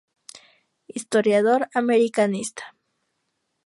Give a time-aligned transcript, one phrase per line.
[0.87, 2.75] Historiador, americanista.